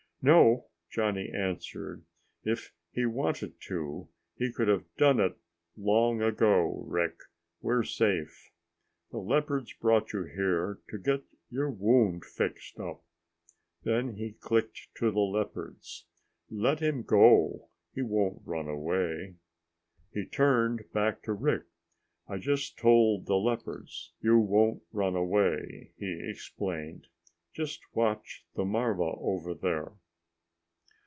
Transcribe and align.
"No," 0.23 0.67
Johnny 0.91 1.31
answered. 1.33 2.05
"If 2.43 2.73
he'd 2.91 3.07
wanted 3.07 3.59
to, 3.61 4.07
he 4.35 4.51
could 4.51 4.67
have 4.67 4.83
done 4.95 5.19
it 5.19 5.35
long 5.75 6.21
ago. 6.21 6.83
Rick, 6.85 7.17
we're 7.59 7.81
safe! 7.83 8.51
The 9.09 9.17
leopards 9.17 9.73
brought 9.73 10.13
you 10.13 10.25
here 10.25 10.77
to 10.89 10.99
get 10.99 11.23
your 11.49 11.71
wound 11.71 12.23
fixed 12.23 12.79
up." 12.79 13.01
Then 13.81 14.13
he 14.17 14.33
clicked 14.33 14.93
to 14.99 15.09
the 15.09 15.19
leopards, 15.19 16.05
"Let 16.51 16.81
him 16.81 17.01
go. 17.01 17.69
He 17.95 18.03
won't 18.03 18.43
run 18.45 18.67
away." 18.67 19.37
He 20.13 20.27
turned 20.27 20.85
back 20.93 21.23
to 21.23 21.33
Rick. 21.33 21.63
"I 22.27 22.37
just 22.37 22.77
told 22.77 23.25
the 23.25 23.37
leopards 23.37 24.13
you 24.21 24.37
won't 24.37 24.83
run 24.91 25.15
away," 25.15 25.93
he 25.97 26.21
explained. 26.29 27.07
"Just 27.53 27.79
watch 27.95 28.45
the 28.55 28.65
marva 28.65 29.13
over 29.17 29.55
there." 29.55 29.93